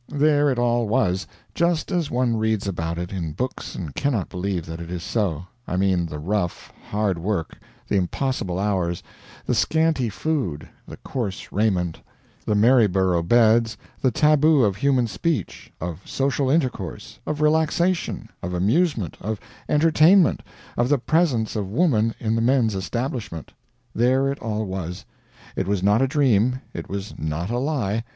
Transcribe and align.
There 0.09 0.49
it 0.49 0.57
all 0.57 0.87
was, 0.87 1.27
just 1.53 1.91
as 1.91 2.09
one 2.09 2.35
reads 2.35 2.67
about 2.67 2.97
it 2.97 3.11
in 3.11 3.33
books 3.33 3.75
and 3.75 3.93
cannot 3.93 4.29
believe 4.29 4.65
that 4.65 4.79
it 4.81 4.89
is 4.89 5.03
so 5.03 5.43
I 5.67 5.77
mean 5.77 6.07
the 6.07 6.17
rough, 6.17 6.73
hard 6.89 7.19
work, 7.19 7.59
the 7.87 7.97
impossible 7.97 8.57
hours, 8.57 9.03
the 9.45 9.53
scanty 9.53 10.09
food, 10.09 10.67
the 10.87 10.97
coarse 10.97 11.51
raiment, 11.51 12.01
the 12.47 12.55
Maryborough 12.55 13.21
beds, 13.21 13.77
the 14.01 14.09
tabu 14.09 14.63
of 14.63 14.75
human 14.75 15.05
speech, 15.05 15.71
of 15.79 16.01
social 16.03 16.49
intercourse, 16.49 17.19
of 17.27 17.39
relaxation, 17.39 18.27
of 18.41 18.55
amusement, 18.55 19.17
of 19.21 19.39
entertainment, 19.69 20.41
of 20.77 20.89
the 20.89 20.97
presence 20.97 21.55
of 21.55 21.69
woman 21.69 22.15
in 22.19 22.33
the 22.33 22.41
men's 22.41 22.73
establishment. 22.73 23.53
There 23.93 24.31
it 24.31 24.39
all 24.39 24.65
was. 24.65 25.05
It 25.55 25.67
was 25.67 25.83
not 25.83 26.01
a 26.01 26.07
dream, 26.07 26.59
it 26.73 26.89
was 26.89 27.13
not 27.19 27.51
a 27.51 27.59
lie. 27.59 28.03